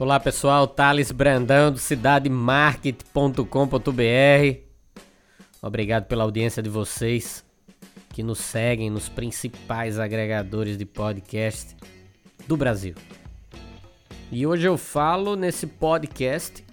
[0.00, 4.60] Olá pessoal, Thales Brandão do cidademarket.com.br.
[5.60, 7.44] Obrigado pela audiência de vocês
[8.10, 11.76] que nos seguem nos principais agregadores de podcast
[12.46, 12.94] do Brasil.
[14.30, 16.64] E hoje eu falo nesse podcast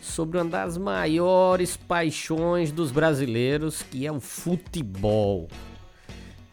[0.00, 5.46] sobre uma das maiores paixões dos brasileiros, que é o futebol.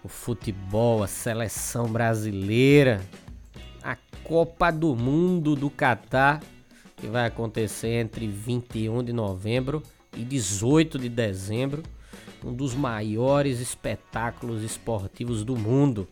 [0.04, 3.02] O futebol, a seleção brasileira
[4.30, 6.40] Copa do Mundo do Catar,
[6.96, 9.82] que vai acontecer entre 21 de novembro
[10.16, 11.82] e 18 de dezembro,
[12.46, 16.08] um dos maiores espetáculos esportivos do mundo.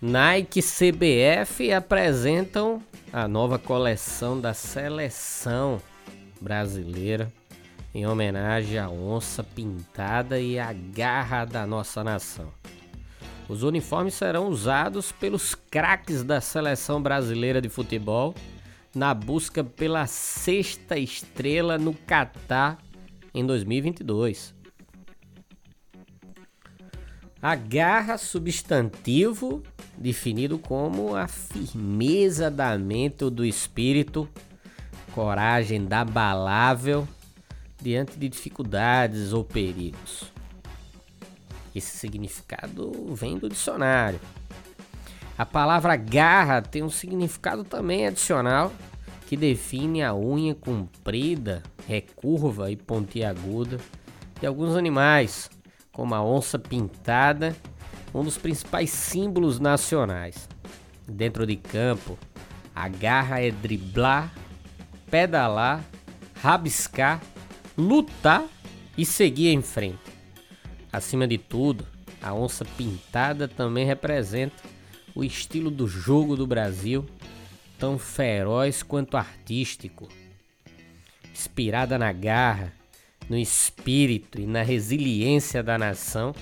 [0.00, 5.80] Nike CBF apresentam a nova coleção da seleção
[6.38, 7.32] brasileira
[7.94, 12.61] em homenagem à onça pintada e à garra da nossa nação.
[13.52, 18.34] Os uniformes serão usados pelos craques da seleção brasileira de futebol
[18.94, 22.78] na busca pela sexta estrela no Catar
[23.34, 24.54] em 2022.
[27.42, 29.62] A garra substantivo
[29.98, 34.26] definido como a firmeza da mente ou do espírito,
[35.14, 37.06] coragem da balável
[37.82, 40.31] diante de dificuldades ou perigos.
[41.74, 44.20] Esse significado vem do dicionário.
[45.36, 48.72] A palavra garra tem um significado também adicional
[49.26, 53.78] que define a unha comprida, recurva e pontiaguda
[54.38, 55.48] de alguns animais,
[55.90, 57.56] como a onça pintada,
[58.14, 60.46] um dos principais símbolos nacionais.
[61.08, 62.18] Dentro de campo,
[62.74, 64.34] a garra é driblar,
[65.10, 65.82] pedalar,
[66.42, 67.20] rabiscar,
[67.76, 68.44] lutar
[68.98, 70.11] e seguir em frente.
[70.92, 71.86] Acima de tudo,
[72.20, 74.62] a onça pintada também representa
[75.14, 77.06] o estilo do jogo do Brasil,
[77.78, 80.08] tão feroz quanto artístico.
[81.32, 82.72] Inspirada na garra,
[83.28, 86.34] no espírito e na resiliência da nação,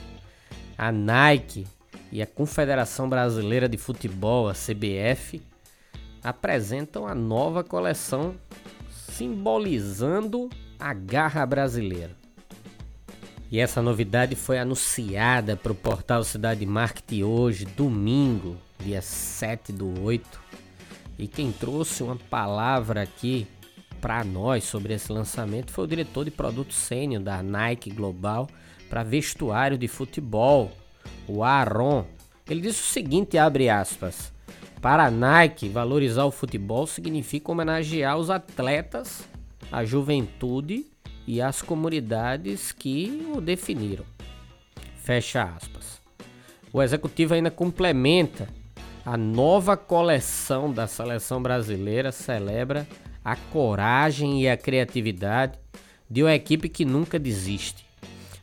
[0.76, 1.66] a Nike
[2.10, 5.40] e a Confederação Brasileira de Futebol, a CBF,
[6.22, 8.34] apresentam a nova coleção
[8.90, 12.19] simbolizando a garra brasileira.
[13.50, 20.04] E essa novidade foi anunciada para o portal Cidade Market hoje, domingo, dia 7 do
[20.04, 20.40] 8.
[21.18, 23.48] E quem trouxe uma palavra aqui
[24.00, 28.48] para nós sobre esse lançamento foi o diretor de produto sênior da Nike Global
[28.88, 30.70] para vestuário de futebol,
[31.26, 32.04] o Aaron.
[32.48, 34.32] Ele disse o seguinte, abre aspas:
[34.80, 39.28] Para a Nike, valorizar o futebol significa homenagear os atletas,
[39.72, 40.89] a juventude
[41.30, 44.04] e as comunidades que o definiram.
[44.96, 46.00] Fecha aspas.
[46.72, 48.48] O executivo ainda complementa
[49.06, 52.84] a nova coleção da seleção brasileira celebra
[53.24, 55.56] a coragem e a criatividade
[56.10, 57.86] de uma equipe que nunca desiste.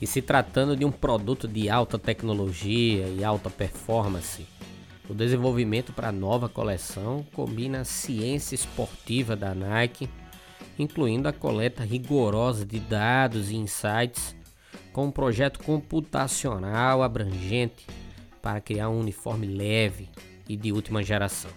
[0.00, 4.46] E se tratando de um produto de alta tecnologia e alta performance,
[5.08, 10.08] o desenvolvimento para a nova coleção combina a ciência esportiva da Nike,
[10.78, 14.36] incluindo a coleta rigorosa de dados e insights,
[14.92, 17.86] com um projeto computacional abrangente
[18.42, 20.10] para criar um uniforme leve
[20.48, 21.50] e de última geração.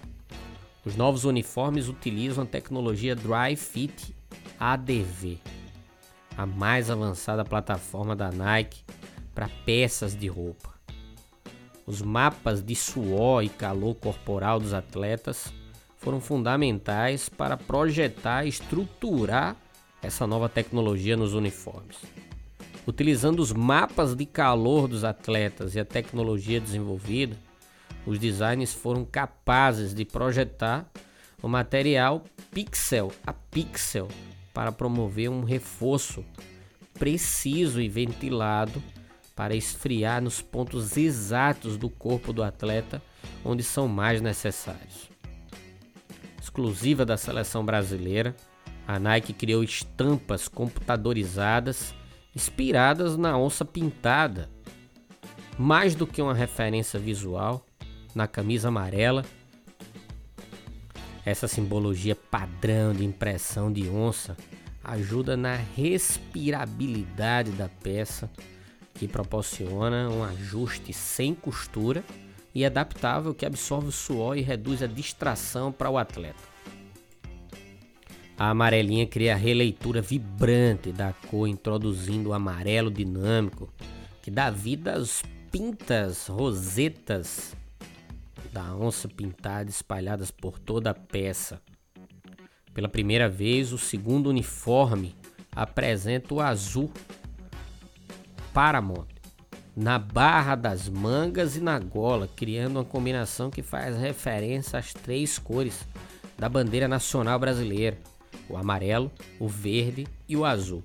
[0.86, 4.16] Os novos uniformes utilizam a tecnologia Dry Fit
[4.60, 5.40] ADV,
[6.38, 8.84] a mais avançada plataforma da Nike
[9.34, 10.76] para peças de roupa.
[11.88, 15.52] Os mapas de suor e calor corporal dos atletas
[15.98, 19.56] foram fundamentais para projetar e estruturar
[20.02, 21.98] essa nova tecnologia nos uniformes.
[22.88, 27.36] Utilizando os mapas de calor dos atletas e a tecnologia desenvolvida,
[28.06, 30.88] os designers foram capazes de projetar
[31.42, 34.08] o material pixel a pixel
[34.54, 36.24] para promover um reforço
[36.94, 38.82] preciso e ventilado
[39.36, 43.02] para esfriar nos pontos exatos do corpo do atleta
[43.44, 45.10] onde são mais necessários.
[46.42, 48.36] Exclusiva da seleção brasileira,
[48.88, 51.94] a Nike criou estampas computadorizadas
[52.36, 54.50] inspiradas na onça pintada.
[55.58, 57.66] Mais do que uma referência visual,
[58.14, 59.26] na camisa amarela.
[61.26, 64.38] Essa simbologia padrão de impressão de onça
[64.84, 68.30] ajuda na respirabilidade da peça,
[68.94, 72.04] que proporciona um ajuste sem costura
[72.54, 76.55] e adaptável que absorve o suor e reduz a distração para o atleta.
[78.38, 83.70] A amarelinha cria a releitura vibrante da cor, introduzindo o amarelo dinâmico,
[84.22, 87.56] que dá vida às pintas rosetas
[88.52, 91.62] da onça pintada espalhadas por toda a peça.
[92.74, 95.16] Pela primeira vez, o segundo uniforme
[95.56, 96.92] apresenta o azul
[98.54, 99.08] Paramount
[99.76, 105.38] na barra das mangas e na gola, criando uma combinação que faz referência às três
[105.38, 105.86] cores
[106.38, 107.98] da bandeira nacional brasileira:
[108.50, 110.84] o amarelo, o verde e o azul.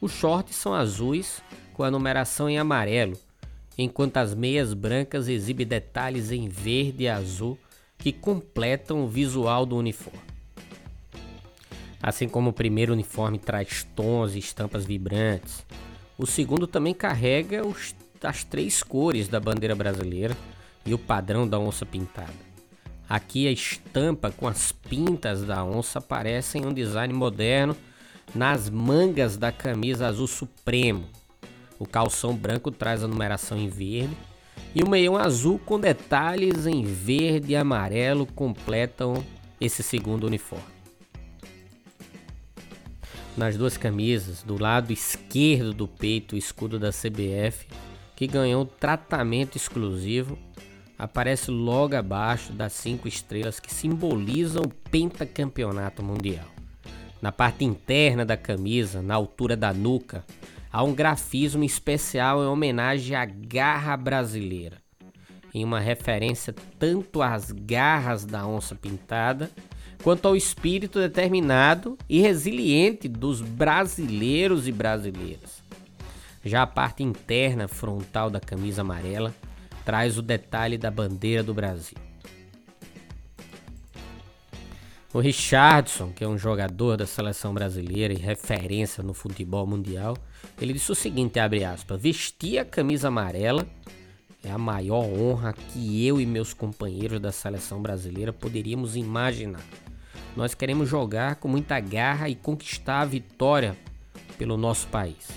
[0.00, 1.42] Os shorts são azuis
[1.72, 3.16] com a numeração em amarelo
[3.78, 7.58] enquanto as meias brancas exibem detalhes em verde e azul
[7.98, 10.20] que completam o visual do uniforme.
[12.02, 15.64] Assim como o primeiro uniforme traz tons e estampas vibrantes,
[16.16, 20.36] o segundo também carrega os, as três cores da bandeira brasileira
[20.84, 22.45] e o padrão da onça pintada.
[23.08, 27.76] Aqui a estampa com as pintas da onça aparece em um design moderno
[28.34, 31.08] nas mangas da camisa azul supremo,
[31.78, 34.16] o calção branco traz a numeração em verde
[34.74, 39.24] e o meião azul com detalhes em verde e amarelo completam
[39.60, 40.64] esse segundo uniforme.
[43.36, 47.66] Nas duas camisas, do lado esquerdo do peito, o escudo da CBF,
[48.14, 50.38] que ganhou tratamento exclusivo,
[50.98, 56.46] aparece logo abaixo das cinco estrelas que simbolizam o pentacampeonato mundial.
[57.20, 60.24] Na parte interna da camisa, na altura da nuca,
[60.72, 64.76] há um grafismo especial em homenagem à garra brasileira,
[65.52, 69.50] em uma referência tanto às garras da onça pintada,
[70.02, 75.62] quanto ao espírito determinado e resiliente dos brasileiros e brasileiras.
[76.44, 79.34] Já a parte interna frontal da camisa amarela
[79.86, 81.96] traz o detalhe da bandeira do Brasil.
[85.14, 90.14] O Richardson, que é um jogador da seleção brasileira e referência no futebol mundial,
[90.60, 93.64] ele disse o seguinte, abre aspas, vestir a camisa amarela
[94.44, 99.64] é a maior honra que eu e meus companheiros da seleção brasileira poderíamos imaginar.
[100.36, 103.76] Nós queremos jogar com muita garra e conquistar a vitória
[104.36, 105.30] pelo nosso país.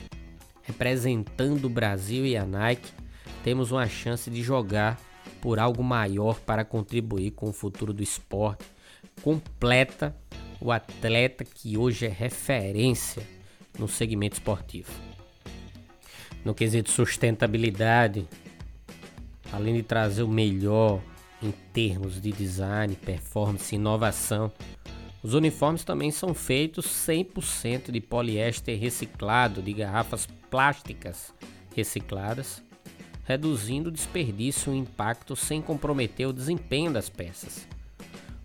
[0.63, 2.98] Representando o Brasil e a Nike,
[3.43, 4.99] temos uma chance de jogar
[5.41, 8.65] por algo maior para contribuir com o futuro do esporte.
[9.21, 10.15] Completa
[10.59, 13.23] o atleta que hoje é referência
[13.77, 14.91] no segmento esportivo.
[16.43, 18.27] No quesito sustentabilidade,
[19.51, 21.01] além de trazer o melhor
[21.41, 24.51] em termos de design, performance e inovação,
[25.21, 31.33] os uniformes também são feitos 100% de poliéster reciclado, de garrafas plásticas
[31.75, 32.63] recicladas,
[33.29, 37.67] reduzindo o desperdício e o impacto sem comprometer o desempenho das peças.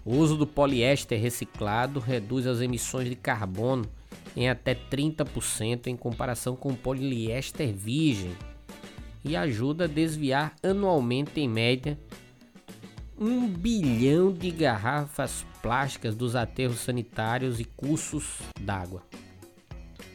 [0.04, 3.86] O uso do poliéster reciclado reduz as emissões de carbono
[4.36, 8.36] em até 30% em comparação com o poliéster virgem
[9.24, 11.98] e ajuda a desviar anualmente, em média,
[13.18, 19.02] um bilhão de garrafas plásticas dos aterros sanitários e cursos d'água.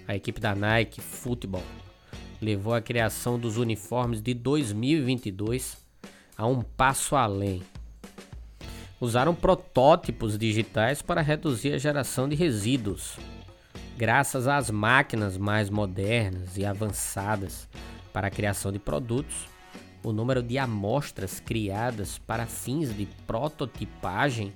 [0.08, 1.64] A equipe da Nike Football
[2.42, 5.78] levou a criação dos uniformes de 2022
[6.38, 7.62] a um passo além.
[9.02, 13.18] Usaram protótipos digitais para reduzir a geração de resíduos.
[13.98, 17.68] Graças às máquinas mais modernas e avançadas
[18.14, 19.48] para a criação de produtos,
[20.04, 24.54] o número de amostras criadas para fins de prototipagem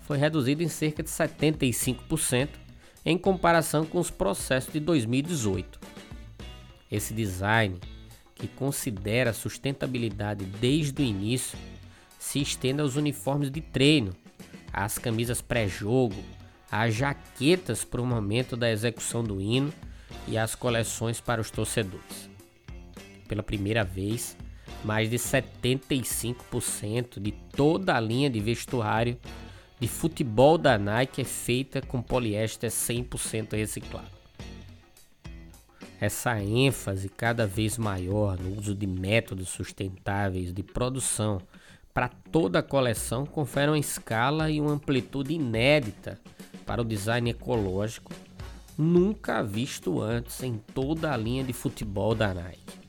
[0.00, 2.48] foi reduzido em cerca de 75%
[3.04, 5.80] em comparação com os processos de 2018.
[6.92, 7.80] Esse design,
[8.34, 11.58] que considera a sustentabilidade desde o início,
[12.18, 14.12] se estende aos uniformes de treino,
[14.70, 16.22] às camisas pré-jogo,
[16.70, 19.72] às jaquetas para o momento da execução do hino
[20.28, 22.28] e às coleções para os torcedores.
[23.26, 24.36] Pela primeira vez,
[24.84, 29.16] mais de 75% de toda a linha de vestuário
[29.80, 34.21] de futebol da Nike é feita com poliéster 100% reciclado.
[36.02, 41.40] Essa ênfase cada vez maior no uso de métodos sustentáveis de produção
[41.94, 46.18] para toda a coleção confere uma escala e uma amplitude inédita
[46.66, 48.12] para o design ecológico,
[48.76, 52.82] nunca visto antes em toda a linha de futebol da Nike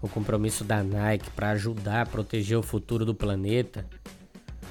[0.00, 3.84] o compromisso da Nike para ajudar a proteger o futuro do planeta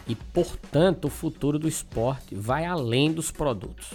[0.07, 3.93] e, portanto, o futuro do esporte vai além dos produtos.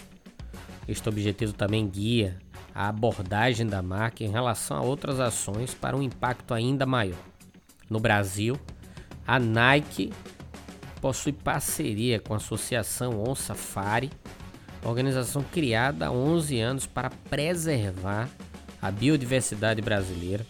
[0.88, 2.38] Este objetivo também guia
[2.74, 7.18] a abordagem da marca em relação a outras ações para um impacto ainda maior.
[7.90, 8.58] No Brasil,
[9.26, 10.12] a Nike
[11.00, 14.10] possui parceria com a Associação On Safari,
[14.82, 18.28] organização criada há 11 anos para preservar
[18.80, 20.46] a biodiversidade brasileira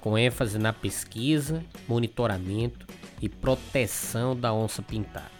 [0.00, 2.86] com ênfase na pesquisa, monitoramento
[3.20, 5.39] e proteção da onça pintada.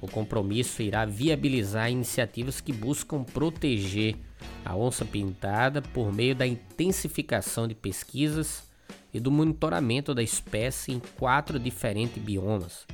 [0.00, 4.16] O compromisso irá viabilizar iniciativas que buscam proteger
[4.64, 8.68] a onça pintada por meio da intensificação de pesquisas
[9.12, 12.86] e do monitoramento da espécie em quatro diferentes biomas,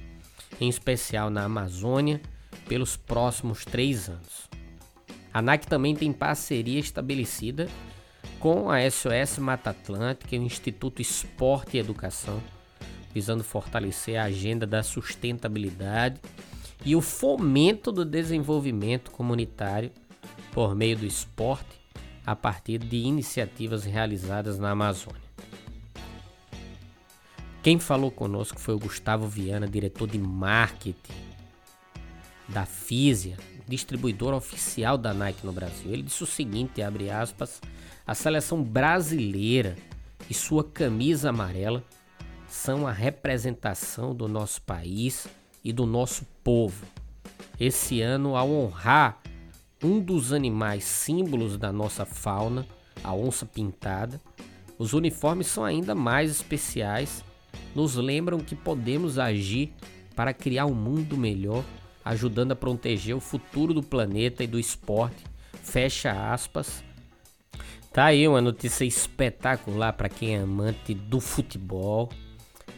[0.60, 2.20] em especial na Amazônia,
[2.68, 4.48] pelos próximos três anos.
[5.34, 7.68] A ANAC também tem parceria estabelecida
[8.38, 12.42] com a SOS Mata Atlântica e o Instituto Esporte e Educação,
[13.14, 16.20] visando fortalecer a agenda da sustentabilidade
[16.84, 19.90] e o fomento do desenvolvimento comunitário
[20.52, 21.80] por meio do esporte
[22.26, 25.20] a partir de iniciativas realizadas na Amazônia.
[27.62, 31.12] Quem falou conosco foi o Gustavo Viana, diretor de marketing
[32.48, 33.36] da Físia,
[33.68, 35.92] distribuidor oficial da Nike no Brasil.
[35.92, 37.60] Ele disse o seguinte, abre aspas,
[38.04, 39.76] a seleção brasileira
[40.28, 41.84] e sua camisa amarela
[42.48, 45.28] são a representação do nosso país
[45.64, 46.86] e do nosso povo.
[47.58, 49.20] Esse ano, ao honrar
[49.82, 52.66] um dos animais símbolos da nossa fauna,
[53.02, 54.20] a onça pintada,
[54.78, 57.24] os uniformes são ainda mais especiais,
[57.74, 59.72] nos lembram que podemos agir
[60.14, 61.64] para criar um mundo melhor,
[62.04, 65.24] ajudando a proteger o futuro do planeta e do esporte.
[65.62, 66.82] Fecha aspas
[67.92, 72.08] Tá aí uma notícia espetacular para quem é amante do futebol,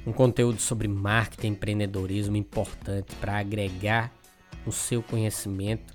[0.04, 4.12] Um conteúdo sobre marketing e empreendedorismo importante para agregar
[4.66, 5.94] o seu conhecimento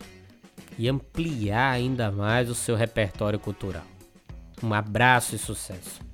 [0.77, 3.85] e ampliar ainda mais o seu repertório cultural.
[4.61, 6.08] Um abraço e sucesso!